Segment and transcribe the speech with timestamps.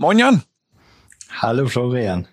[0.00, 0.42] Moin Jan.
[1.42, 2.26] Hallo Florian.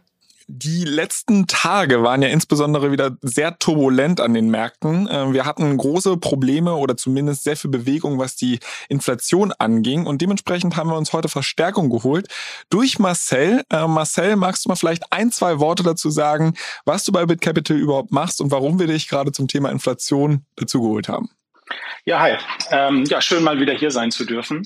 [0.48, 5.10] Die letzten Tage waren ja insbesondere wieder sehr turbulent an den Märkten.
[5.12, 10.06] Ähm, wir hatten große Probleme oder zumindest sehr viel Bewegung, was die Inflation anging.
[10.06, 12.30] Und dementsprechend haben wir uns heute Verstärkung geholt
[12.70, 13.64] durch Marcel.
[13.70, 16.54] Äh, Marcel, magst du mal vielleicht ein, zwei Worte dazu sagen,
[16.86, 21.10] was du bei BitCapital überhaupt machst und warum wir dich gerade zum Thema Inflation dazugeholt
[21.10, 21.32] haben?
[22.06, 22.38] Ja, hi.
[22.72, 24.64] Ähm, ja, schön mal wieder hier sein zu dürfen.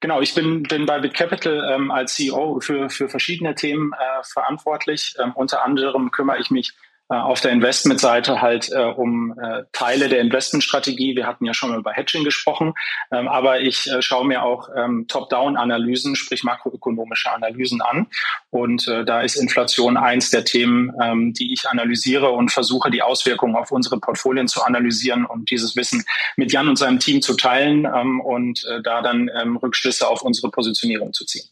[0.00, 5.14] Genau, ich bin, bin bei BitCapital ähm, als CEO für, für verschiedene Themen äh, verantwortlich.
[5.22, 6.72] Ähm, unter anderem kümmere ich mich
[7.16, 11.16] auf der Investmentseite halt äh, um äh, Teile der Investmentstrategie.
[11.16, 12.72] Wir hatten ja schon mal über Hedging gesprochen,
[13.10, 18.06] ähm, aber ich äh, schaue mir auch ähm, Top-Down-Analysen, sprich makroökonomische Analysen an.
[18.50, 23.02] Und äh, da ist Inflation eins der Themen, ähm, die ich analysiere und versuche, die
[23.02, 26.04] Auswirkungen auf unsere Portfolien zu analysieren und dieses Wissen
[26.36, 30.22] mit Jan und seinem Team zu teilen ähm, und äh, da dann ähm, Rückschlüsse auf
[30.22, 31.48] unsere Positionierung zu ziehen.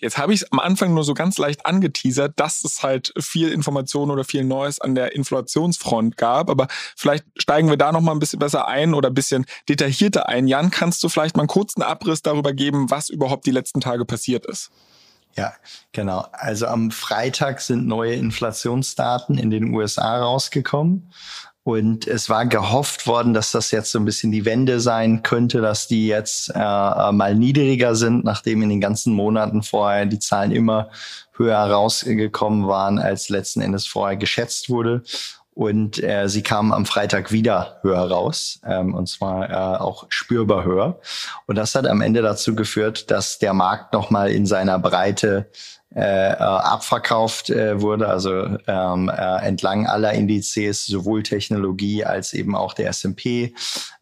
[0.00, 3.50] Jetzt habe ich es am Anfang nur so ganz leicht angeteasert, dass es halt viel
[3.50, 6.50] Information oder viel Neues an der Inflationsfront gab.
[6.50, 10.28] Aber vielleicht steigen wir da noch mal ein bisschen besser ein oder ein bisschen detaillierter
[10.28, 10.46] ein.
[10.46, 14.04] Jan, kannst du vielleicht mal einen kurzen Abriss darüber geben, was überhaupt die letzten Tage
[14.04, 14.70] passiert ist?
[15.36, 15.52] Ja,
[15.92, 16.26] genau.
[16.32, 21.12] Also am Freitag sind neue Inflationsdaten in den USA rausgekommen.
[21.66, 25.60] Und es war gehofft worden, dass das jetzt so ein bisschen die Wende sein könnte,
[25.60, 30.20] dass die jetzt äh, äh, mal niedriger sind, nachdem in den ganzen Monaten vorher die
[30.20, 30.90] Zahlen immer
[31.32, 35.02] höher rausgekommen waren, als letzten Endes vorher geschätzt wurde.
[35.54, 40.62] Und äh, sie kamen am Freitag wieder höher raus, ähm, und zwar äh, auch spürbar
[40.62, 41.00] höher.
[41.46, 45.50] Und das hat am Ende dazu geführt, dass der Markt nochmal in seiner Breite
[45.96, 52.54] äh, äh, abverkauft äh, wurde, also ähm, äh, entlang aller Indizes, sowohl Technologie als eben
[52.54, 53.54] auch der S&P.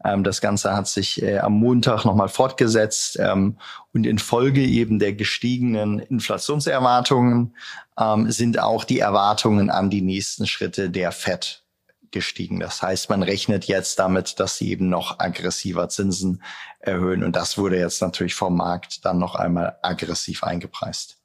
[0.04, 3.58] Ähm, das Ganze hat sich äh, am Montag nochmal fortgesetzt ähm,
[3.92, 7.54] und infolge eben der gestiegenen Inflationserwartungen
[7.96, 11.62] ähm, sind auch die Erwartungen an die nächsten Schritte der FED
[12.10, 12.58] gestiegen.
[12.58, 16.42] Das heißt, man rechnet jetzt damit, dass sie eben noch aggressiver Zinsen
[16.80, 17.22] erhöhen.
[17.22, 21.18] Und das wurde jetzt natürlich vom Markt dann noch einmal aggressiv eingepreist.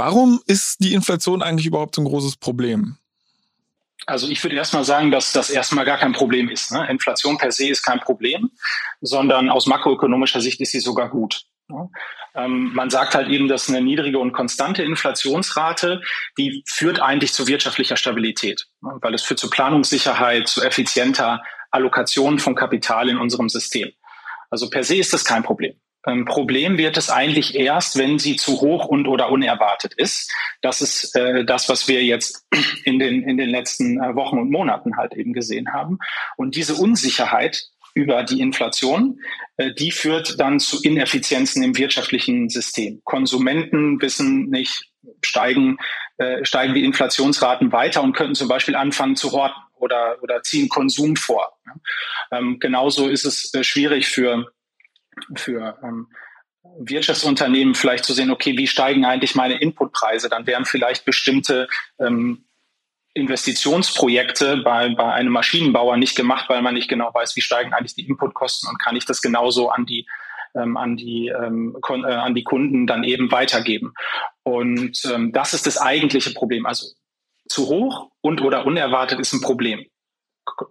[0.00, 2.96] Warum ist die Inflation eigentlich überhaupt so ein großes Problem?
[4.06, 6.72] Also ich würde erstmal sagen, dass das erstmal gar kein Problem ist.
[6.72, 6.88] Ne?
[6.88, 8.50] Inflation per se ist kein Problem,
[9.02, 11.42] sondern aus makroökonomischer Sicht ist sie sogar gut.
[11.68, 11.90] Ne?
[12.34, 16.00] Ähm, man sagt halt eben, dass eine niedrige und konstante Inflationsrate,
[16.38, 18.96] die führt eigentlich zu wirtschaftlicher Stabilität, ne?
[19.02, 23.92] weil es führt zu Planungssicherheit, zu effizienter Allokation von Kapital in unserem System.
[24.48, 25.78] Also per se ist das kein Problem.
[26.02, 30.32] Ein Problem wird es eigentlich erst, wenn sie zu hoch und oder unerwartet ist.
[30.62, 32.46] Das ist äh, das, was wir jetzt
[32.84, 35.98] in den, in den letzten äh, Wochen und Monaten halt eben gesehen haben.
[36.36, 39.20] Und diese Unsicherheit über die Inflation,
[39.56, 43.02] äh, die führt dann zu Ineffizienzen im wirtschaftlichen System.
[43.04, 44.90] Konsumenten wissen nicht,
[45.22, 45.76] steigen,
[46.18, 50.68] äh, steigen die Inflationsraten weiter und könnten zum Beispiel anfangen zu horten oder, oder ziehen
[50.68, 51.58] Konsum vor.
[52.30, 54.50] Ähm, genauso ist es äh, schwierig für
[55.34, 56.08] für ähm,
[56.78, 60.28] Wirtschaftsunternehmen vielleicht zu sehen, okay, wie steigen eigentlich meine Inputpreise?
[60.28, 62.44] Dann wären vielleicht bestimmte ähm,
[63.14, 67.94] Investitionsprojekte bei, bei einem Maschinenbauer nicht gemacht, weil man nicht genau weiß, wie steigen eigentlich
[67.94, 70.06] die Inputkosten und kann ich das genauso an die
[70.54, 73.94] ähm, an die ähm, äh, an die Kunden dann eben weitergeben.
[74.42, 76.66] Und ähm, das ist das eigentliche Problem.
[76.66, 76.86] Also
[77.48, 79.86] zu hoch und oder unerwartet ist ein Problem.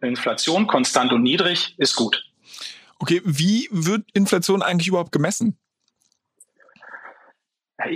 [0.01, 2.28] Inflation konstant und niedrig ist gut.
[2.99, 5.57] Okay, wie wird Inflation eigentlich überhaupt gemessen?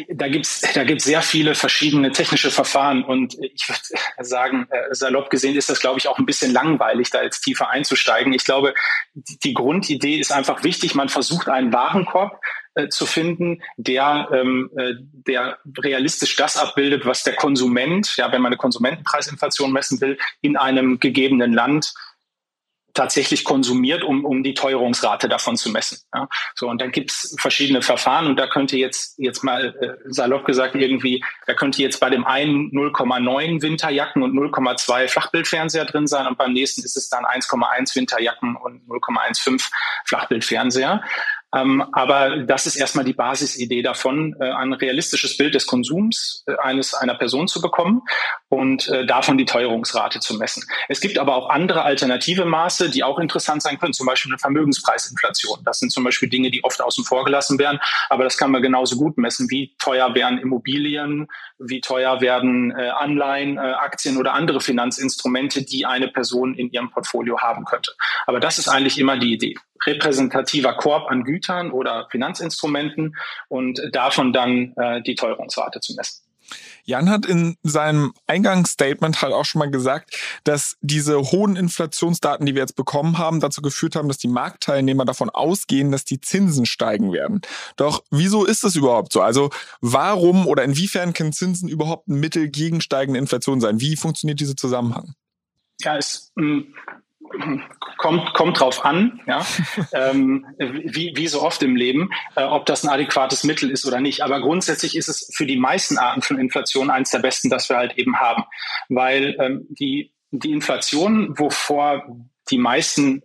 [0.09, 3.81] Da gibt's da gibt's sehr viele verschiedene technische Verfahren und ich würde
[4.25, 7.69] sagen, äh, salopp gesehen ist das, glaube ich, auch ein bisschen langweilig, da jetzt tiefer
[7.69, 8.31] einzusteigen.
[8.31, 8.73] Ich glaube,
[9.13, 10.95] die Grundidee ist einfach wichtig.
[10.95, 12.39] Man versucht einen Warenkorb
[12.75, 14.93] äh, zu finden, der, ähm, äh,
[15.27, 20.55] der realistisch das abbildet, was der Konsument, ja, wenn man eine Konsumentenpreisinflation messen will, in
[20.55, 21.93] einem gegebenen Land
[22.93, 25.99] tatsächlich konsumiert, um, um die Teuerungsrate davon zu messen.
[26.13, 26.27] Ja.
[26.55, 30.75] So, und dann gibt's verschiedene Verfahren und da könnte jetzt, jetzt mal äh, salopp gesagt
[30.75, 36.37] irgendwie, da könnte jetzt bei dem einen 0,9 Winterjacken und 0,2 Flachbildfernseher drin sein und
[36.37, 39.69] beim nächsten ist es dann 1,1 Winterjacken und 0,15
[40.05, 41.03] Flachbildfernseher.
[41.53, 46.55] Ähm, aber das ist erstmal die Basisidee davon, äh, ein realistisches Bild des Konsums äh,
[46.57, 48.01] eines einer Person zu bekommen
[48.53, 50.63] und äh, davon die Teuerungsrate zu messen.
[50.87, 54.37] Es gibt aber auch andere alternative Maße, die auch interessant sein können, zum Beispiel eine
[54.37, 55.59] Vermögenspreisinflation.
[55.65, 57.79] Das sind zum Beispiel Dinge, die oft außen vor gelassen werden,
[58.09, 59.49] aber das kann man genauso gut messen.
[59.49, 61.27] Wie teuer werden Immobilien,
[61.57, 66.91] wie teuer werden äh, Anleihen, äh, Aktien oder andere Finanzinstrumente, die eine Person in ihrem
[66.91, 67.91] Portfolio haben könnte.
[68.27, 73.17] Aber das ist eigentlich immer die Idee repräsentativer Korb an Gütern oder Finanzinstrumenten
[73.49, 76.22] und davon dann äh, die Teuerungsrate zu messen.
[76.85, 82.55] Jan hat in seinem Eingangsstatement halt auch schon mal gesagt, dass diese hohen Inflationsdaten, die
[82.55, 86.65] wir jetzt bekommen haben, dazu geführt haben, dass die Marktteilnehmer davon ausgehen, dass die Zinsen
[86.65, 87.41] steigen werden.
[87.77, 89.21] Doch wieso ist das überhaupt so?
[89.21, 89.49] Also
[89.81, 93.79] warum oder inwiefern können Zinsen überhaupt ein Mittel gegen steigende Inflation sein?
[93.79, 95.13] Wie funktioniert dieser Zusammenhang?
[95.81, 96.73] Ja, es hm,
[97.97, 99.45] kommt, kommt drauf an, ja,
[99.93, 103.99] ähm, wie, wie so oft im Leben, äh, ob das ein adäquates Mittel ist oder
[103.99, 104.21] nicht.
[104.21, 107.77] Aber grundsätzlich ist es für die meisten Arten von Inflation eines der besten, das wir
[107.77, 108.43] halt eben haben.
[108.89, 112.03] Weil ähm, die, die Inflation, wovor
[112.49, 113.23] die meisten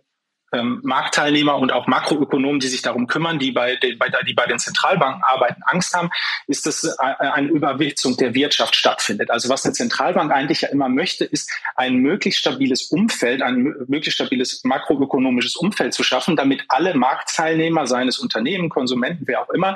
[0.51, 4.45] ähm, Marktteilnehmer und auch Makroökonomen, die sich darum kümmern, die bei, den, bei, die bei
[4.45, 6.09] den Zentralbanken arbeiten, Angst haben,
[6.47, 9.31] ist, dass äh, eine Überwitzung der Wirtschaft stattfindet.
[9.31, 14.15] Also was eine Zentralbank eigentlich ja immer möchte, ist ein möglichst stabiles Umfeld, ein möglichst
[14.15, 19.75] stabiles makroökonomisches Umfeld zu schaffen, damit alle Marktteilnehmer seines Unternehmen, Konsumenten, wer auch immer,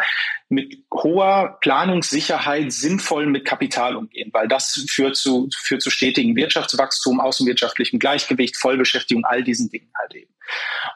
[0.54, 7.20] mit hoher Planungssicherheit sinnvoll mit Kapital umgehen, weil das führt zu, führt zu stetigem Wirtschaftswachstum,
[7.20, 10.34] außenwirtschaftlichem Gleichgewicht, Vollbeschäftigung, all diesen Dingen halt eben.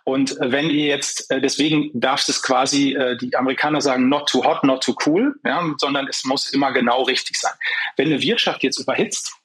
[0.04, 4.30] Und äh, wenn ihr jetzt, äh, deswegen darf es quasi, äh, die Amerikaner sagen, not
[4.30, 7.53] too hot, not too cool, ja, sondern es muss immer genau richtig sein.
[7.95, 9.37] Wenn eine Wirtschaft jetzt überhitzt,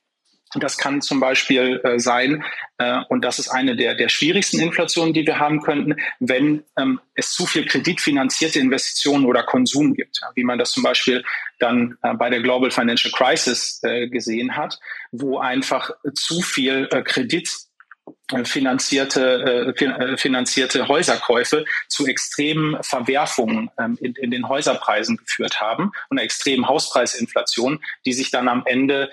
[0.55, 2.45] das kann zum Beispiel äh, sein,
[2.79, 7.01] äh, und das ist eine der, der schwierigsten Inflationen, die wir haben könnten, wenn ähm,
[7.15, 11.25] es zu viel kreditfinanzierte Investitionen oder Konsum gibt, ja, wie man das zum Beispiel
[11.59, 14.79] dann äh, bei der Global Financial Crisis äh, gesehen hat,
[15.11, 17.49] wo einfach zu viel äh, Kredit
[18.45, 25.93] finanzierte, äh, äh, finanzierte Häuserkäufe zu extremen Verwerfungen ähm, in, in den Häuserpreisen geführt haben
[26.09, 29.11] und einer extremen Hauspreisinflation, die sich dann am Ende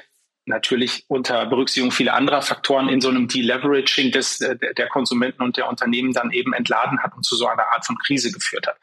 [0.49, 5.57] natürlich unter Berücksichtigung vieler anderer Faktoren in so einem Deleveraging des, äh, der Konsumenten und
[5.57, 8.77] der Unternehmen dann eben entladen hat und zu so einer Art von Krise geführt hat.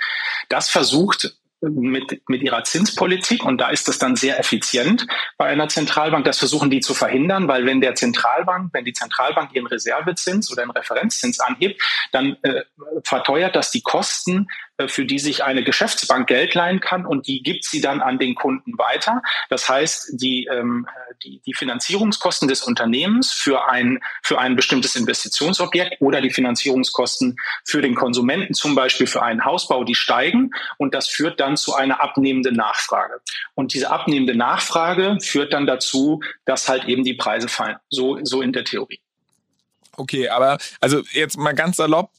[0.48, 5.06] Das versucht mit, mit ihrer Zinspolitik und da ist das dann sehr effizient
[5.38, 6.24] bei einer Zentralbank.
[6.24, 10.62] Das versuchen die zu verhindern, weil wenn der Zentralbank, wenn die Zentralbank ihren Reservezins oder
[10.62, 12.62] einen Referenzzins anhebt, dann äh,
[13.04, 17.42] verteuert das die Kosten äh, für die sich eine Geschäftsbank Geld leihen kann und die
[17.42, 19.22] gibt sie dann an den Kunden weiter.
[19.48, 20.86] Das heißt, die, ähm,
[21.22, 27.80] die, die Finanzierungskosten des Unternehmens für ein, für ein bestimmtes Investitionsobjekt oder die Finanzierungskosten für
[27.80, 32.02] den Konsumenten, zum Beispiel für einen Hausbau, die steigen und das führt dann zu einer
[32.02, 33.20] abnehmenden Nachfrage.
[33.54, 37.76] Und diese abnehmende Nachfrage führt dann dazu, dass halt eben die Preise fallen.
[37.88, 39.00] So, so in der Theorie.
[39.96, 42.10] Okay, aber also jetzt mal ganz salopp,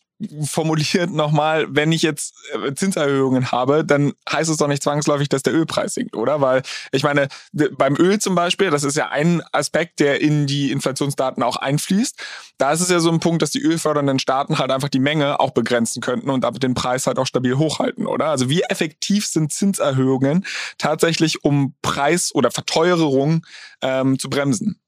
[0.43, 5.43] formuliert nochmal, wenn ich jetzt äh, Zinserhöhungen habe, dann heißt es doch nicht zwangsläufig, dass
[5.43, 6.41] der Ölpreis sinkt, oder?
[6.41, 10.71] Weil ich meine, beim Öl zum Beispiel, das ist ja ein Aspekt, der in die
[10.71, 12.19] Inflationsdaten auch einfließt.
[12.57, 15.39] Da ist es ja so ein Punkt, dass die ölfördernden Staaten halt einfach die Menge
[15.39, 18.25] auch begrenzen könnten und damit den Preis halt auch stabil hochhalten, oder?
[18.25, 20.45] Also wie effektiv sind Zinserhöhungen
[20.79, 23.45] tatsächlich, um Preis- oder Verteuerung
[23.81, 24.79] ähm, zu bremsen?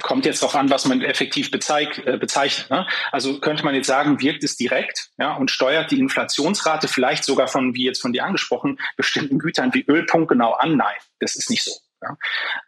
[0.00, 2.70] Kommt jetzt auch an, was man effektiv bezeig, äh, bezeichnet.
[2.70, 2.86] Ne?
[3.12, 4.71] Also könnte man jetzt sagen, wirkt es direkt
[5.18, 9.72] ja, und steuert die Inflationsrate vielleicht sogar von, wie jetzt von dir angesprochen, bestimmten Gütern
[9.74, 10.76] wie Öl punktgenau an?
[10.76, 11.72] Nein, das ist nicht so.
[12.02, 12.16] Ja.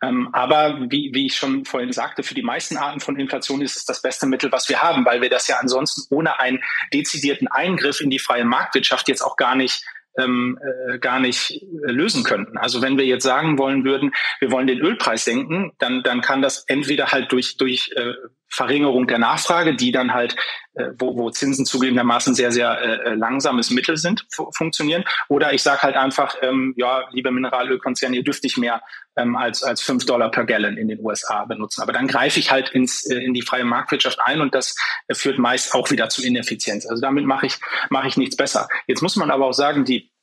[0.02, 3.76] Ähm, aber wie, wie ich schon vorhin sagte, für die meisten Arten von Inflation ist
[3.76, 7.48] es das beste Mittel, was wir haben, weil wir das ja ansonsten ohne einen dezidierten
[7.48, 9.84] Eingriff in die freie Marktwirtschaft jetzt auch gar nicht
[10.18, 12.56] ähm, äh, gar nicht äh, lösen könnten.
[12.58, 16.42] Also wenn wir jetzt sagen wollen würden, wir wollen den Ölpreis senken, dann, dann kann
[16.42, 18.12] das entweder halt durch, durch äh,
[18.48, 20.36] Verringerung der Nachfrage, die dann halt,
[20.74, 25.04] äh, wo, wo Zinsen zugegebenermaßen sehr, sehr äh, äh langsames Mittel sind, funktionieren.
[25.28, 28.80] Oder ich sage halt einfach, ähm, ja, liebe Mineralölkonzerne, ihr dürft nicht mehr
[29.16, 31.82] ähm, als, als fünf Dollar per Gallon in den USA benutzen.
[31.82, 34.74] Aber dann greife ich halt ins, äh, in die freie Marktwirtschaft ein und das
[35.08, 36.86] äh, führt meist auch wieder zu Ineffizienz.
[36.86, 37.56] Also damit mache ich,
[37.90, 38.68] mache ich nichts besser.
[38.86, 40.13] Jetzt muss man aber auch sagen, die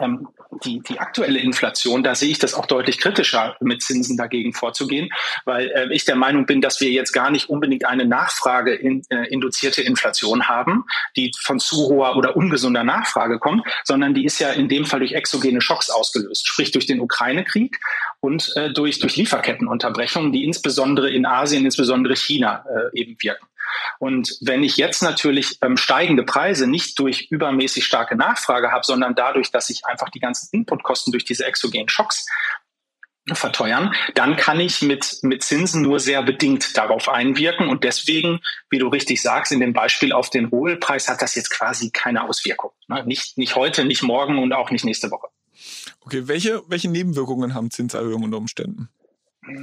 [0.00, 0.28] ähm,
[0.64, 5.10] die, die aktuelle Inflation, da sehe ich das auch deutlich kritischer, mit Zinsen dagegen vorzugehen,
[5.44, 9.02] weil äh, ich der Meinung bin, dass wir jetzt gar nicht unbedingt eine Nachfrage in,
[9.10, 10.84] äh, induzierte Inflation haben,
[11.16, 15.00] die von zu hoher oder ungesunder Nachfrage kommt, sondern die ist ja in dem Fall
[15.00, 17.78] durch exogene Schocks ausgelöst, sprich durch den Ukraine-Krieg
[18.20, 23.46] und äh, durch, durch Lieferkettenunterbrechungen, die insbesondere in Asien, insbesondere China äh, eben wirken.
[23.98, 29.14] Und wenn ich jetzt natürlich ähm, steigende Preise nicht durch übermäßig starke Nachfrage habe, sondern
[29.14, 32.26] dadurch, dass ich einfach die ganzen Inputkosten durch diese exogenen Schocks
[33.34, 37.68] verteuern, dann kann ich mit, mit Zinsen nur sehr bedingt darauf einwirken.
[37.68, 38.40] Und deswegen,
[38.70, 42.22] wie du richtig sagst, in dem Beispiel auf den Rohölpreis hat das jetzt quasi keine
[42.28, 42.70] Auswirkung.
[42.86, 43.04] Ne?
[43.04, 45.26] Nicht, nicht heute, nicht morgen und auch nicht nächste Woche.
[46.00, 48.88] Okay, welche, welche Nebenwirkungen haben Zinserhöhungen unter Umständen?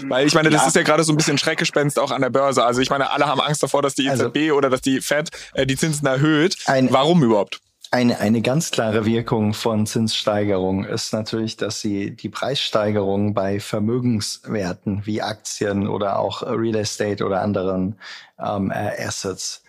[0.08, 0.68] Weil ich meine, das ja.
[0.68, 2.63] ist ja gerade so ein bisschen Schreckgespenst auch an der Börse.
[2.63, 5.30] Also ich meine, alle haben Angst davor, dass die EZB also, oder dass die Fed
[5.54, 6.58] äh, die Zinsen erhöht.
[6.66, 7.60] Ein, Warum überhaupt?
[7.92, 15.06] Eine, eine ganz klare Wirkung von Zinssteigerung ist natürlich, dass sie die Preissteigerung bei Vermögenswerten
[15.06, 18.00] wie Aktien oder auch Real Estate oder anderen
[18.40, 19.63] ähm, äh, Assets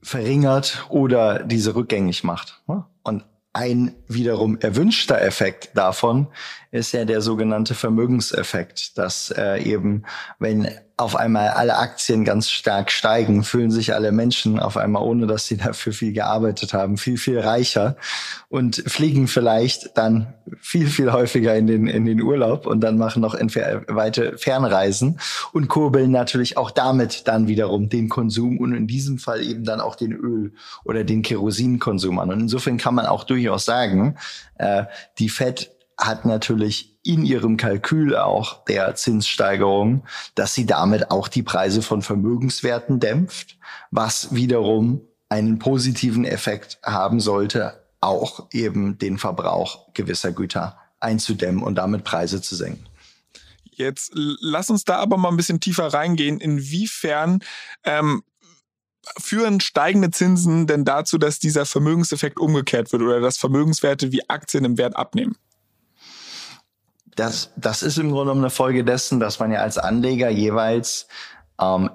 [0.00, 2.62] verringert oder diese rückgängig macht.
[3.02, 3.24] Und
[3.56, 6.28] ein wiederum erwünschter Effekt davon
[6.72, 10.04] ist ja der sogenannte Vermögenseffekt, dass äh, eben,
[10.38, 15.26] wenn auf einmal alle Aktien ganz stark steigen, fühlen sich alle Menschen auf einmal, ohne
[15.26, 17.96] dass sie dafür viel gearbeitet haben, viel, viel reicher
[18.48, 23.20] und fliegen vielleicht dann viel, viel häufiger in den, in den Urlaub und dann machen
[23.20, 25.20] noch weite Fernreisen
[25.52, 29.80] und kurbeln natürlich auch damit dann wiederum den Konsum und in diesem Fall eben dann
[29.80, 32.30] auch den Öl- oder den Kerosinkonsum an.
[32.30, 34.16] Und insofern kann man auch durchaus sagen,
[34.54, 34.84] äh,
[35.18, 41.42] die Fed hat natürlich in ihrem Kalkül auch der Zinssteigerung, dass sie damit auch die
[41.42, 43.58] Preise von Vermögenswerten dämpft,
[43.90, 51.76] was wiederum einen positiven Effekt haben sollte, auch eben den Verbrauch gewisser Güter einzudämmen und
[51.76, 52.86] damit Preise zu senken.
[53.64, 56.40] Jetzt lass uns da aber mal ein bisschen tiefer reingehen.
[56.40, 57.40] Inwiefern
[57.84, 58.22] ähm,
[59.18, 64.64] führen steigende Zinsen denn dazu, dass dieser Vermögenseffekt umgekehrt wird oder dass Vermögenswerte wie Aktien
[64.64, 65.36] im Wert abnehmen?
[67.16, 71.08] Das, das ist im Grunde genommen eine Folge dessen, dass man ja als Anleger jeweils
[71.60, 71.90] ähm,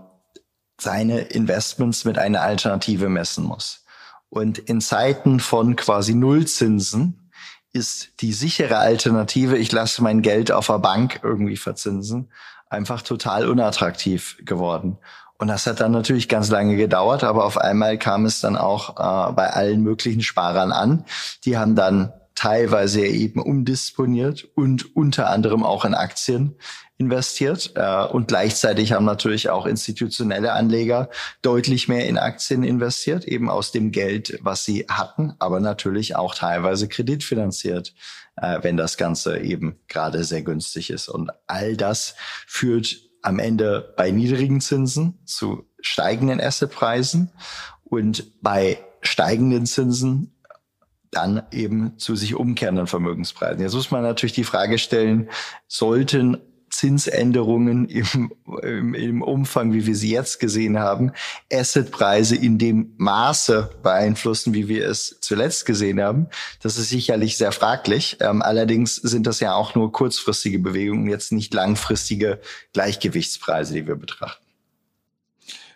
[0.79, 3.85] seine Investments mit einer Alternative messen muss.
[4.29, 7.31] Und in Zeiten von quasi Nullzinsen
[7.71, 12.31] ist die sichere Alternative, ich lasse mein Geld auf der Bank irgendwie verzinsen,
[12.69, 14.97] einfach total unattraktiv geworden.
[15.37, 18.91] Und das hat dann natürlich ganz lange gedauert, aber auf einmal kam es dann auch
[18.91, 21.05] äh, bei allen möglichen Sparern an.
[21.45, 26.55] Die haben dann teilweise eben umdisponiert und unter anderem auch in Aktien
[26.97, 27.73] investiert.
[27.75, 31.11] Äh, und gleichzeitig haben natürlich auch institutionelle Anleger
[31.43, 36.33] deutlich mehr in Aktien investiert, eben aus dem Geld, was sie hatten, aber natürlich auch
[36.33, 37.93] teilweise kreditfinanziert,
[38.37, 41.09] äh, wenn das Ganze eben gerade sehr günstig ist.
[41.09, 42.15] Und all das
[42.47, 47.29] führt am Ende bei niedrigen Zinsen zu steigenden Assetpreisen
[47.83, 50.40] und bei steigenden Zinsen
[51.11, 53.61] dann eben zu sich umkehrenden Vermögenspreisen.
[53.61, 55.29] Jetzt muss man natürlich die Frage stellen,
[55.67, 56.37] sollten
[56.71, 58.31] Zinsänderungen im,
[58.63, 61.11] im, im Umfang, wie wir sie jetzt gesehen haben,
[61.51, 66.27] Assetpreise in dem Maße beeinflussen, wie wir es zuletzt gesehen haben.
[66.61, 68.17] Das ist sicherlich sehr fraglich.
[68.21, 72.39] Ähm, allerdings sind das ja auch nur kurzfristige Bewegungen, jetzt nicht langfristige
[72.73, 74.50] Gleichgewichtspreise, die wir betrachten.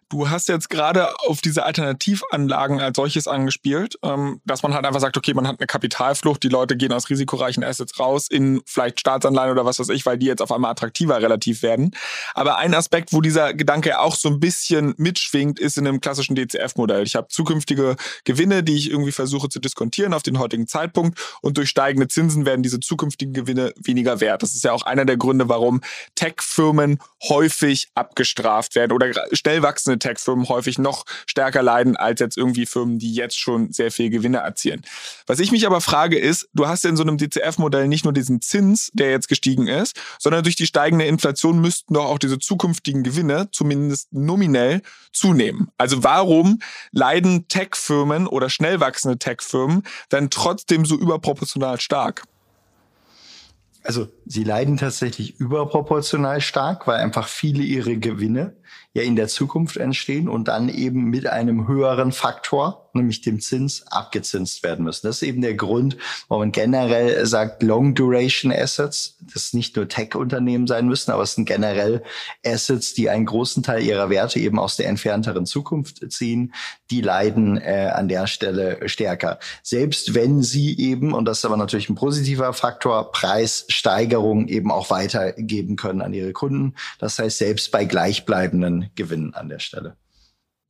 [0.09, 4.99] Du hast jetzt gerade auf diese Alternativanlagen als solches angespielt, ähm, dass man halt einfach
[4.99, 8.99] sagt, okay, man hat eine Kapitalflucht, die Leute gehen aus risikoreichen Assets raus in vielleicht
[8.99, 11.89] Staatsanleihen oder was weiß ich, weil die jetzt auf einmal attraktiver relativ werden.
[12.35, 16.35] Aber ein Aspekt, wo dieser Gedanke auch so ein bisschen mitschwingt, ist in einem klassischen
[16.35, 17.01] DCF-Modell.
[17.01, 17.95] Ich habe zukünftige
[18.25, 22.45] Gewinne, die ich irgendwie versuche zu diskontieren auf den heutigen Zeitpunkt und durch steigende Zinsen
[22.45, 24.43] werden diese zukünftigen Gewinne weniger wert.
[24.43, 25.81] Das ist ja auch einer der Gründe, warum
[26.13, 32.37] Tech-Firmen häufig abgestraft werden oder schnell wachsende wachsende Tech-Firmen häufig noch stärker leiden als jetzt
[32.37, 34.81] irgendwie Firmen, die jetzt schon sehr viel Gewinne erzielen.
[35.27, 38.13] Was ich mich aber frage ist, du hast ja in so einem DCF-Modell nicht nur
[38.13, 42.39] diesen Zins, der jetzt gestiegen ist, sondern durch die steigende Inflation müssten doch auch diese
[42.39, 45.69] zukünftigen Gewinne zumindest nominell zunehmen.
[45.77, 46.59] Also warum
[46.91, 52.23] leiden Tech-Firmen oder schnell wachsende Tech-Firmen dann trotzdem so überproportional stark?
[53.85, 58.57] Also sie leiden tatsächlich überproportional stark, weil einfach viele ihre Gewinne
[58.93, 63.85] ja in der Zukunft entstehen und dann eben mit einem höheren Faktor nämlich dem Zins,
[63.87, 65.07] abgezinst werden müssen.
[65.07, 65.97] Das ist eben der Grund,
[66.27, 71.35] warum man generell sagt, Long Duration Assets, das nicht nur Tech-Unternehmen sein müssen, aber es
[71.35, 72.03] sind generell
[72.45, 76.53] Assets, die einen großen Teil ihrer Werte eben aus der entfernteren Zukunft ziehen,
[76.91, 79.39] die leiden äh, an der Stelle stärker.
[79.63, 84.89] Selbst wenn sie eben, und das ist aber natürlich ein positiver Faktor, Preissteigerungen eben auch
[84.89, 86.75] weitergeben können an ihre Kunden.
[86.99, 89.95] Das heißt, selbst bei gleichbleibenden Gewinnen an der Stelle.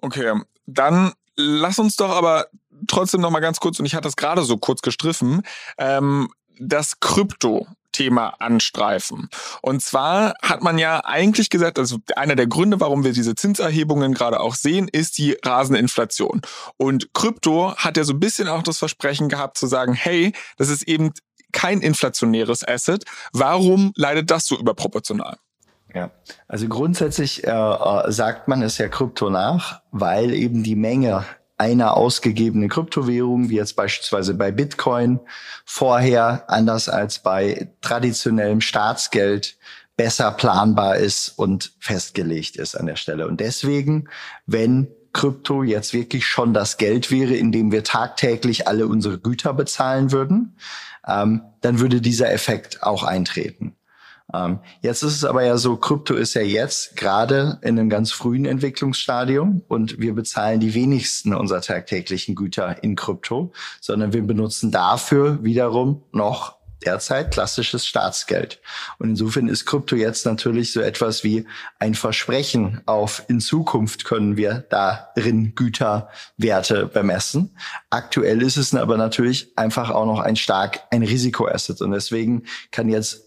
[0.06, 2.46] Okay, dann lass uns doch aber
[2.88, 5.42] trotzdem noch mal ganz kurz, und ich hatte das gerade so kurz gestriffen,
[5.80, 9.30] ähm, das Krypto Thema anstreifen.
[9.64, 14.14] Und zwar hat man ja eigentlich gesagt, also einer der Gründe, warum wir diese Zinserhebungen
[14.14, 16.42] gerade auch sehen, ist die rasende Inflation.
[16.78, 20.70] Und Krypto hat ja so ein bisschen auch das Versprechen gehabt zu sagen, hey, das
[20.70, 21.14] ist eben
[21.52, 23.06] kein inflationäres Asset.
[23.32, 25.38] Warum leidet das so überproportional?
[25.96, 26.12] Ja,
[26.50, 31.24] also grundsätzlich äh, äh, sagt man es ja Krypto nach, weil eben die Menge
[31.58, 35.22] einer ausgegebenen Kryptowährung, wie jetzt beispielsweise bei Bitcoin,
[35.64, 39.58] vorher anders als bei traditionellem Staatsgeld
[39.96, 43.26] besser planbar ist und festgelegt ist an der Stelle.
[43.26, 44.10] Und deswegen,
[44.46, 49.54] wenn Krypto jetzt wirklich schon das Geld wäre, in dem wir tagtäglich alle unsere Güter
[49.54, 50.58] bezahlen würden,
[51.08, 53.78] ähm, dann würde dieser Effekt auch eintreten.
[54.36, 58.12] Ähm, jetzt ist es aber ja so, Krypto ist ja jetzt gerade in einem ganz
[58.12, 63.52] frühen Entwicklungsstadium und wir bezahlen die wenigsten unserer tagtäglichen Güter in Krypto,
[63.82, 68.62] sondern wir benutzen dafür wiederum noch derzeit klassisches Staatsgeld.
[69.00, 71.46] Und insofern ist Krypto jetzt natürlich so etwas wie
[71.80, 77.56] ein Versprechen auf in Zukunft können wir darin Güterwerte bemessen.
[77.90, 82.90] Aktuell ist es aber natürlich einfach auch noch ein stark ein Risikoasset und deswegen kann
[82.90, 83.25] jetzt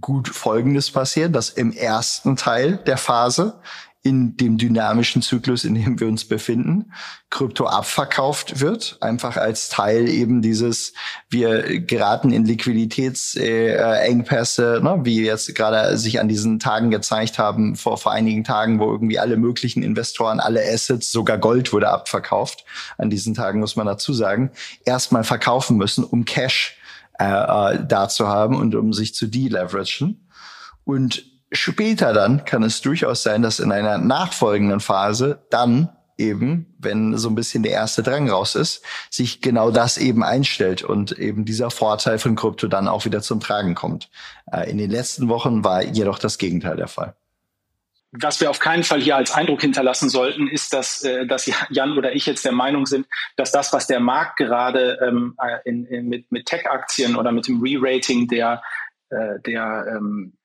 [0.00, 3.60] gut Folgendes passieren, dass im ersten Teil der Phase
[4.06, 6.92] in dem dynamischen Zyklus, in dem wir uns befinden,
[7.28, 10.92] Krypto abverkauft wird, einfach als Teil eben dieses,
[11.28, 17.74] wir geraten in Liquiditätsengpässe, äh, ne, wie jetzt gerade sich an diesen Tagen gezeigt haben,
[17.74, 22.64] vor, vor einigen Tagen, wo irgendwie alle möglichen Investoren, alle Assets, sogar Gold wurde abverkauft.
[22.98, 24.52] An diesen Tagen muss man dazu sagen,
[24.84, 26.75] erstmal verkaufen müssen, um Cash
[27.18, 30.28] äh, da zu haben und um sich zu deleveragen.
[30.84, 37.16] Und später dann kann es durchaus sein, dass in einer nachfolgenden Phase dann eben, wenn
[37.18, 41.44] so ein bisschen der erste Drang raus ist, sich genau das eben einstellt und eben
[41.44, 44.08] dieser Vorteil von Krypto dann auch wieder zum Tragen kommt.
[44.50, 47.14] Äh, in den letzten Wochen war jedoch das Gegenteil der Fall
[48.20, 51.96] was wir auf keinen Fall hier als Eindruck hinterlassen sollten, ist, dass, äh, dass Jan
[51.96, 53.06] oder ich jetzt der Meinung sind,
[53.36, 57.46] dass das, was der Markt gerade ähm, äh, in, in, mit, mit Tech-Aktien oder mit
[57.48, 58.62] dem Re-Rating der,
[59.10, 60.35] äh, der ähm,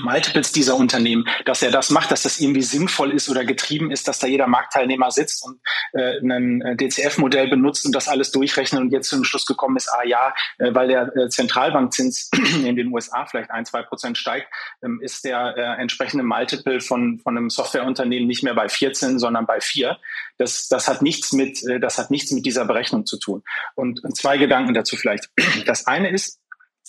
[0.00, 4.08] Multiples dieser Unternehmen, dass er das macht, dass das irgendwie sinnvoll ist oder getrieben ist,
[4.08, 5.60] dass da jeder Marktteilnehmer sitzt und
[5.92, 9.88] äh, ein äh, DCF-Modell benutzt und das alles durchrechnet und jetzt zum Schluss gekommen ist,
[9.92, 12.30] ah ja, äh, weil der äh, Zentralbankzins
[12.64, 14.48] in den USA vielleicht ein, zwei Prozent steigt,
[14.82, 19.46] ähm, ist der äh, entsprechende Multiple von, von einem Softwareunternehmen nicht mehr bei 14, sondern
[19.46, 19.98] bei 4.
[20.38, 23.42] Das, das hat nichts mit, äh, das hat nichts mit dieser Berechnung zu tun.
[23.74, 25.28] Und, und zwei Gedanken dazu vielleicht.
[25.66, 26.41] Das eine ist,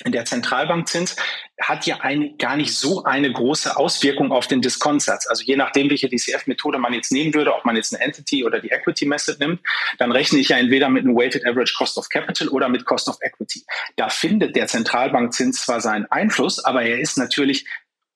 [0.06, 1.16] der Zentralbankzins
[1.62, 5.28] hat ja eine, gar nicht so eine große Auswirkung auf den Diskontsatz.
[5.28, 8.60] Also je nachdem, welche DCF-Methode man jetzt nehmen würde, ob man jetzt eine Entity oder
[8.60, 9.62] die Equity Method nimmt,
[10.00, 13.08] dann rechne ich ja entweder mit einem Weighted Average Cost of Capital oder mit Cost
[13.08, 13.64] of Equity.
[13.96, 17.66] Da findet der Zentralbankzins zwar seinen Einfluss, aber er ist natürlich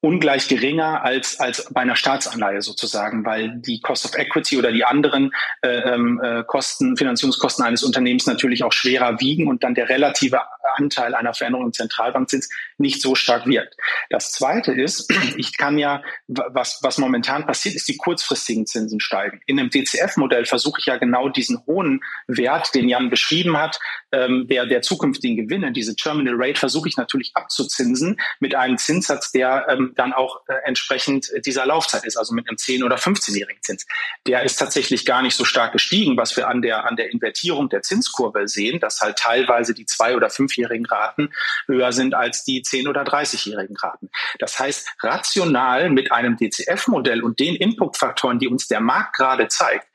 [0.01, 4.85] ungleich geringer als, als bei einer Staatsanleihe sozusagen, weil die Cost of Equity oder die
[4.85, 5.31] anderen
[5.61, 10.41] äh, ähm, äh, Kosten, Finanzierungskosten eines Unternehmens natürlich auch schwerer wiegen und dann der relative
[10.75, 13.75] Anteil einer Veränderung im Zentralbankzins nicht so stark wirkt.
[14.09, 19.41] Das Zweite ist, ich kann ja, was, was momentan passiert, ist, die kurzfristigen Zinsen steigen.
[19.45, 23.79] In einem DCF-Modell versuche ich ja genau diesen hohen Wert, den Jan beschrieben hat,
[24.11, 29.31] ähm, der, der zukünftigen Gewinne, diese Terminal Rate, versuche ich natürlich abzuzinsen mit einem Zinssatz,
[29.31, 33.61] der ähm, dann auch äh, entsprechend dieser Laufzeit ist, also mit einem 10- oder 15-jährigen
[33.61, 33.85] Zins.
[34.25, 37.69] Der ist tatsächlich gar nicht so stark gestiegen, was wir an der, an der Invertierung
[37.69, 41.29] der Zinskurve sehen, dass halt teilweise die zwei- oder fünfjährigen Raten
[41.67, 44.09] höher sind als die 10- oder 30-jährigen Raten.
[44.39, 49.87] Das heißt, rational mit einem DCF-Modell und den Inputfaktoren, die uns der Markt gerade zeigt,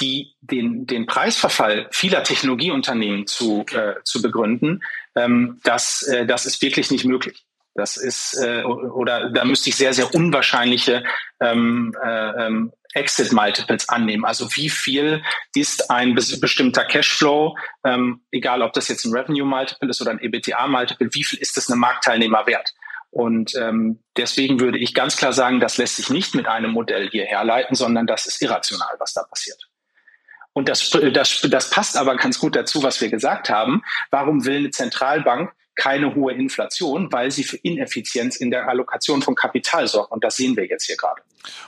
[0.00, 4.82] die, den, den Preisverfall vieler Technologieunternehmen zu, äh, zu begründen,
[5.14, 7.44] ähm, das, äh, das ist wirklich nicht möglich.
[7.74, 11.04] Das ist, äh, oder da müsste ich sehr, sehr unwahrscheinliche
[11.40, 14.24] ähm, äh, ähm, Exit-Multiples annehmen.
[14.24, 15.22] Also wie viel
[15.54, 21.08] ist ein bestimmter Cashflow, ähm, egal ob das jetzt ein Revenue-Multiple ist oder ein EBITDA-Multiple,
[21.12, 22.72] wie viel ist das einem Marktteilnehmer wert?
[23.10, 27.10] Und ähm, deswegen würde ich ganz klar sagen, das lässt sich nicht mit einem Modell
[27.10, 29.68] hier herleiten, sondern das ist irrational, was da passiert.
[30.52, 33.82] Und das, das, das passt aber ganz gut dazu, was wir gesagt haben.
[34.10, 37.12] Warum will eine Zentralbank keine hohe Inflation?
[37.12, 40.12] Weil sie für Ineffizienz in der Allokation von Kapital sorgt.
[40.12, 41.22] Und das sehen wir jetzt hier gerade.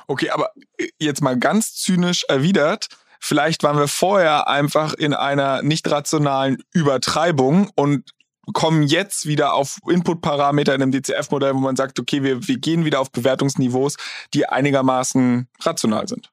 [0.06, 0.50] Okay, aber
[0.98, 2.88] jetzt mal ganz zynisch erwidert.
[3.20, 8.10] Vielleicht waren wir vorher einfach in einer nicht rationalen Übertreibung und
[8.52, 12.84] kommen jetzt wieder auf Inputparameter in einem DCF-Modell, wo man sagt, okay, wir, wir gehen
[12.84, 13.96] wieder auf Bewertungsniveaus,
[14.34, 16.31] die einigermaßen rational sind.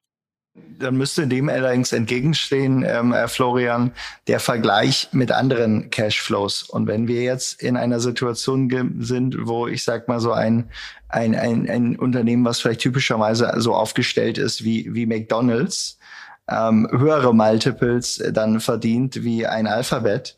[0.78, 3.92] Dann müsste dem allerdings entgegenstehen, ähm, Herr Florian,
[4.26, 6.62] der Vergleich mit anderen Cashflows.
[6.62, 8.70] Und wenn wir jetzt in einer Situation
[9.00, 10.70] sind, wo ich sag mal so ein,
[11.08, 15.98] ein, ein, ein Unternehmen, was vielleicht typischerweise so aufgestellt ist wie, wie McDonalds,
[16.48, 20.36] ähm, höhere Multiples dann verdient wie ein Alphabet,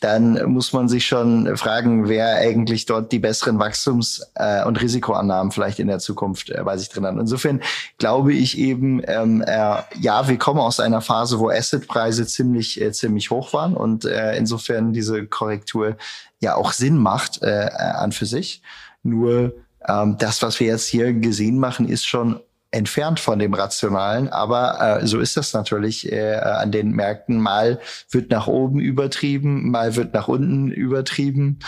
[0.00, 5.52] dann muss man sich schon fragen, wer eigentlich dort die besseren Wachstums- äh, und Risikoannahmen
[5.52, 7.16] vielleicht in der Zukunft äh, bei sich drin hat.
[7.16, 7.60] Insofern
[7.98, 12.92] glaube ich eben, ähm, äh, ja, wir kommen aus einer Phase, wo Assetpreise ziemlich, äh,
[12.92, 15.96] ziemlich hoch waren und äh, insofern diese Korrektur
[16.40, 18.62] ja auch Sinn macht äh, an für sich.
[19.02, 19.52] Nur
[19.86, 25.00] ähm, das, was wir jetzt hier gesehen machen, ist schon entfernt von dem Rationalen, aber
[25.00, 27.40] äh, so ist das natürlich äh, an den Märkten.
[27.40, 27.80] Mal
[28.10, 31.58] wird nach oben übertrieben, mal wird nach unten übertrieben.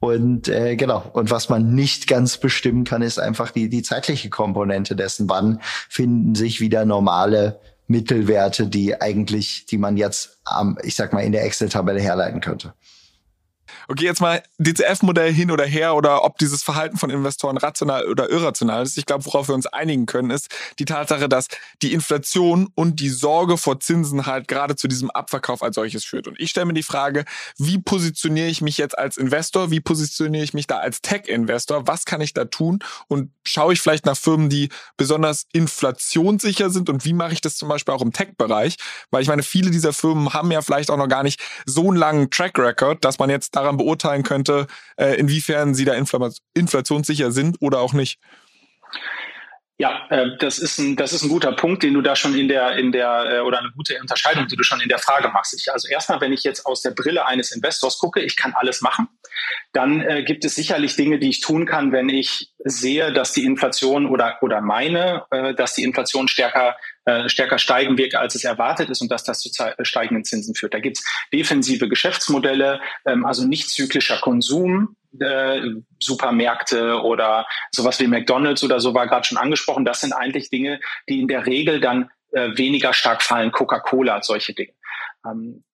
[0.00, 4.30] Und äh, genau, und was man nicht ganz bestimmen kann, ist einfach die, die zeitliche
[4.30, 5.28] Komponente dessen.
[5.28, 11.20] Wann finden sich wieder normale Mittelwerte, die eigentlich, die man jetzt, ähm, ich sag mal,
[11.20, 12.74] in der Excel-Tabelle herleiten könnte.
[13.90, 18.28] Okay, jetzt mal DCF-Modell hin oder her oder ob dieses Verhalten von Investoren rational oder
[18.28, 18.98] irrational ist.
[18.98, 21.46] Ich glaube, worauf wir uns einigen können, ist die Tatsache, dass
[21.80, 26.28] die Inflation und die Sorge vor Zinsen halt gerade zu diesem Abverkauf als solches führt.
[26.28, 27.24] Und ich stelle mir die Frage,
[27.56, 29.70] wie positioniere ich mich jetzt als Investor?
[29.70, 31.86] Wie positioniere ich mich da als Tech-Investor?
[31.86, 32.80] Was kann ich da tun?
[33.06, 36.90] Und schaue ich vielleicht nach Firmen, die besonders inflationssicher sind?
[36.90, 38.76] Und wie mache ich das zum Beispiel auch im Tech-Bereich?
[39.10, 41.96] Weil ich meine, viele dieser Firmen haben ja vielleicht auch noch gar nicht so einen
[41.96, 47.56] langen Track Record, dass man jetzt daran beurteilen könnte, äh, inwiefern sie da inflationssicher sind
[47.60, 48.18] oder auch nicht.
[49.80, 52.48] Ja, äh, das ist ein das ist ein guter Punkt, den du da schon in
[52.48, 55.54] der in der äh, oder eine gute Unterscheidung, die du schon in der Frage machst.
[55.54, 58.80] Ich, also erstmal, wenn ich jetzt aus der Brille eines Investors gucke, ich kann alles
[58.80, 59.06] machen,
[59.72, 63.44] dann äh, gibt es sicherlich Dinge, die ich tun kann, wenn ich sehe, dass die
[63.44, 66.76] Inflation oder oder meine, äh, dass die Inflation stärker
[67.08, 69.48] äh, stärker steigen wird, als es erwartet ist und dass das zu
[69.80, 70.74] steigenden Zinsen führt.
[70.74, 75.62] Da gibt's defensive Geschäftsmodelle, ähm, also nicht zyklischer Konsum, äh,
[75.98, 79.86] Supermärkte oder sowas wie McDonald's oder so war gerade schon angesprochen.
[79.86, 83.52] Das sind eigentlich Dinge, die in der Regel dann äh, weniger stark fallen.
[83.52, 84.74] Coca-Cola, solche Dinge.
[85.24, 85.64] Ähm,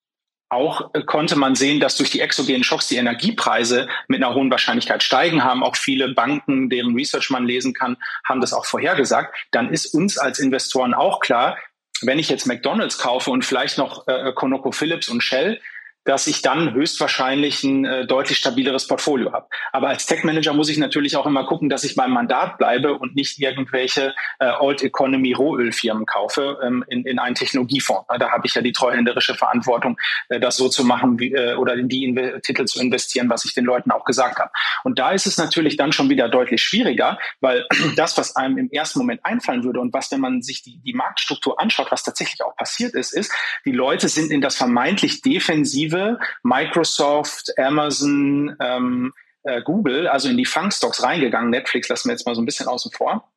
[0.49, 4.51] auch äh, konnte man sehen, dass durch die exogenen Schocks die Energiepreise mit einer hohen
[4.51, 7.97] Wahrscheinlichkeit steigen, haben auch viele Banken, deren Research man lesen kann,
[8.29, 9.35] haben das auch vorhergesagt.
[9.51, 11.57] Dann ist uns als Investoren auch klar,
[12.03, 15.61] wenn ich jetzt McDonald's kaufe und vielleicht noch äh, ConocoPhillips und Shell,
[16.05, 19.47] dass ich dann höchstwahrscheinlich ein äh, deutlich stabileres Portfolio habe.
[19.73, 23.15] Aber als Tech-Manager muss ich natürlich auch immer gucken, dass ich beim Mandat bleibe und
[23.15, 28.07] nicht irgendwelche äh, Old Economy Rohölfirmen kaufe ähm, in, in einen Technologiefonds.
[28.19, 31.75] Da habe ich ja die treuhänderische Verantwortung, äh, das so zu machen wie, äh, oder
[31.75, 34.51] in die Inve Titel zu investieren, was ich den Leuten auch gesagt habe.
[34.85, 38.71] Und da ist es natürlich dann schon wieder deutlich schwieriger, weil das, was einem im
[38.71, 42.43] ersten Moment einfallen würde und was, wenn man sich die, die Marktstruktur anschaut, was tatsächlich
[42.43, 43.33] auch passiert ist, ist,
[43.65, 49.13] die Leute sind in das vermeintlich defensive inklusive Microsoft, Amazon, ähm,
[49.45, 51.51] äh, Google, also in die Funkstocks reingegangen.
[51.51, 53.31] Netflix lassen wir jetzt mal so ein bisschen außen vor.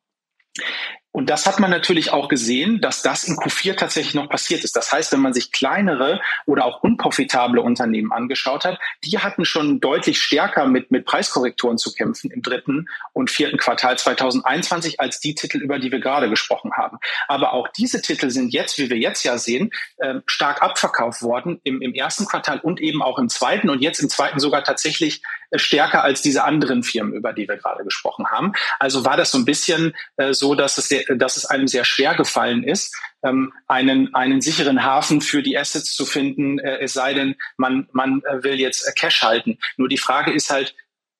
[1.17, 4.75] Und das hat man natürlich auch gesehen, dass das in Q4 tatsächlich noch passiert ist.
[4.75, 9.79] Das heißt, wenn man sich kleinere oder auch unprofitable Unternehmen angeschaut hat, die hatten schon
[9.79, 15.33] deutlich stärker mit, mit Preiskorrekturen zu kämpfen im dritten und vierten Quartal 2021 als die
[15.33, 16.99] Titel, über die wir gerade gesprochen haben.
[17.27, 21.59] Aber auch diese Titel sind jetzt, wie wir jetzt ja sehen, ähm, stark abverkauft worden
[21.63, 25.23] im, im ersten Quartal und eben auch im zweiten und jetzt im zweiten sogar tatsächlich
[25.55, 28.53] stärker als diese anderen Firmen, über die wir gerade gesprochen haben.
[28.79, 31.85] Also war das so ein bisschen äh, so, dass es, sehr, dass es einem sehr
[31.85, 36.93] schwer gefallen ist, ähm, einen, einen sicheren Hafen für die Assets zu finden, äh, es
[36.93, 39.57] sei denn, man, man äh, will jetzt äh, Cash halten.
[39.77, 40.75] Nur die Frage ist halt,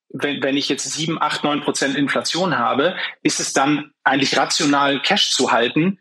[0.09, 5.01] wenn, wenn ich jetzt sieben, acht, neun Prozent Inflation habe, ist es dann eigentlich rational,
[5.01, 5.99] Cash zu halten,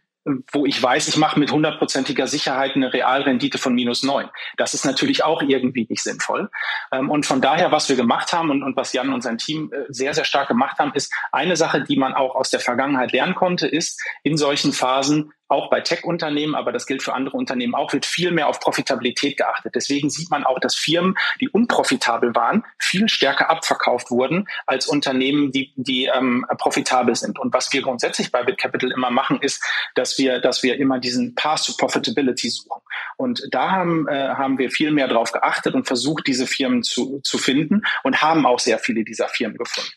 [0.53, 4.29] wo ich weiß, ich mache mit hundertprozentiger Sicherheit eine Realrendite von minus neun.
[4.57, 6.51] Das ist natürlich auch irgendwie nicht sinnvoll.
[6.93, 9.71] Ähm, und von daher, was wir gemacht haben und, und was Jan und sein Team
[9.73, 13.13] äh, sehr, sehr stark gemacht haben, ist eine Sache, die man auch aus der Vergangenheit
[13.13, 17.75] lernen konnte, ist in solchen Phasen auch bei Tech-Unternehmen, aber das gilt für andere Unternehmen
[17.75, 19.75] auch, wird viel mehr auf Profitabilität geachtet.
[19.75, 25.53] Deswegen sieht man auch, dass Firmen, die unprofitabel waren, viel stärker abverkauft wurden als Unternehmen,
[25.53, 27.39] die, die ähm, profitabel sind.
[27.39, 29.63] Und was wir grundsätzlich bei BitCapital immer machen, ist,
[29.95, 32.83] dass wir, dass wir immer diesen Path to Profitability suchen.
[33.17, 37.21] Und da haben, äh, haben wir viel mehr drauf geachtet und versucht, diese Firmen zu,
[37.23, 39.91] zu finden und haben auch sehr viele dieser Firmen gefunden.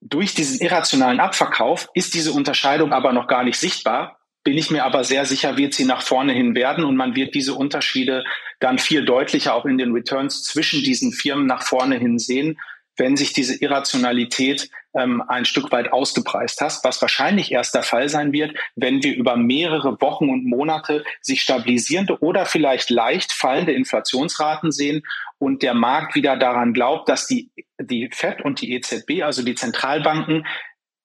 [0.00, 4.17] Durch diesen irrationalen Abverkauf ist diese Unterscheidung aber noch gar nicht sichtbar,
[4.48, 7.34] bin ich mir aber sehr sicher, wird sie nach vorne hin werden und man wird
[7.34, 8.24] diese Unterschiede
[8.60, 12.58] dann viel deutlicher auch in den Returns zwischen diesen Firmen nach vorne hin sehen,
[12.96, 18.08] wenn sich diese Irrationalität ähm, ein Stück weit ausgepreist hast, was wahrscheinlich erst der Fall
[18.08, 23.72] sein wird, wenn wir über mehrere Wochen und Monate sich stabilisierende oder vielleicht leicht fallende
[23.72, 25.02] Inflationsraten sehen
[25.36, 29.54] und der Markt wieder daran glaubt, dass die, die FED und die EZB, also die
[29.54, 30.46] Zentralbanken,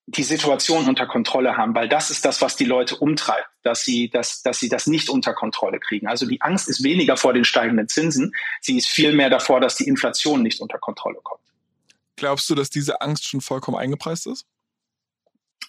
[0.06, 4.10] die Situation unter Kontrolle haben, weil das ist das, was die Leute umtreibt, dass sie,
[4.10, 6.08] dass, dass sie das nicht unter Kontrolle kriegen.
[6.08, 9.76] Also die Angst ist weniger vor den steigenden Zinsen, sie ist viel mehr davor, dass
[9.76, 11.42] die Inflation nicht unter Kontrolle kommt.
[12.18, 14.46] Glaubst du, dass diese Angst schon vollkommen eingepreist ist?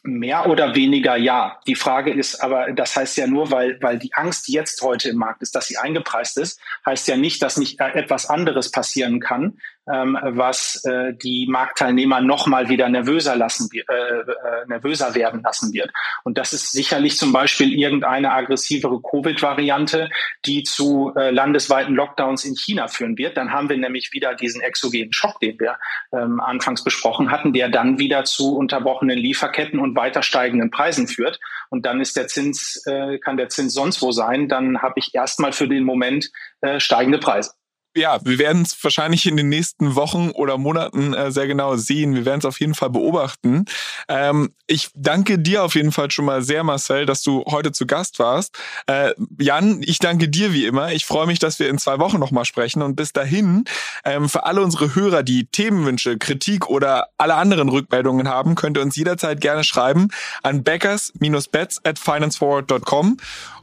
[0.02, 1.60] Mehr oder weniger ja.
[1.66, 5.16] Die Frage ist aber, das heißt ja nur, weil, weil die Angst jetzt heute im
[5.16, 9.58] Markt ist, dass sie eingepreist ist, heißt ja nicht, dass nicht etwas anderes passieren kann,
[9.92, 15.72] ähm, was äh, die Marktteilnehmer noch mal wieder nervöser lassen, äh, äh, nervöser werden lassen
[15.72, 15.90] wird.
[16.24, 20.08] Und das ist sicherlich zum Beispiel irgendeine aggressivere Covid-Variante,
[20.46, 23.36] die zu äh, landesweiten Lockdowns in China führen wird.
[23.36, 25.76] Dann haben wir nämlich wieder diesen exogenen Schock, den wir
[26.12, 31.38] ähm, anfangs besprochen hatten, der dann wieder zu unterbrochenen Lieferketten und weiter steigenden Preisen führt.
[31.68, 34.48] Und dann ist der Zins, äh, kann der Zins sonst wo sein.
[34.48, 37.52] Dann habe ich erstmal für den Moment äh, steigende Preise
[37.96, 42.14] ja, wir werden es wahrscheinlich in den nächsten Wochen oder Monaten äh, sehr genau sehen.
[42.14, 43.66] Wir werden es auf jeden Fall beobachten.
[44.08, 47.86] Ähm, ich danke dir auf jeden Fall schon mal sehr, Marcel, dass du heute zu
[47.86, 48.58] Gast warst.
[48.86, 50.92] Äh, Jan, ich danke dir wie immer.
[50.92, 52.82] Ich freue mich, dass wir in zwei Wochen nochmal sprechen.
[52.82, 53.64] Und bis dahin,
[54.04, 58.82] ähm, für alle unsere Hörer, die Themenwünsche, Kritik oder alle anderen Rückmeldungen haben, könnt ihr
[58.82, 60.08] uns jederzeit gerne schreiben
[60.42, 63.18] an backers-bets at financeforward.com.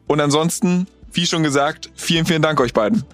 [0.07, 3.05] Und ansonsten, wie schon gesagt, vielen, vielen Dank euch beiden.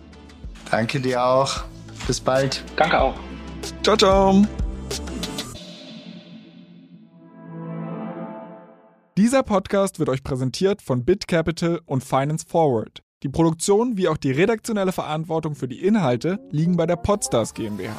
[0.71, 1.63] Danke dir auch.
[2.05, 2.63] Bis bald.
[2.75, 3.15] Danke auch.
[3.83, 4.45] Ciao, ciao.
[9.17, 13.01] Dieser Podcast wird euch präsentiert von BitCapital und Finance Forward.
[13.23, 17.95] Die Produktion wie auch die redaktionelle Verantwortung für die Inhalte liegen bei der Podstars GmbH.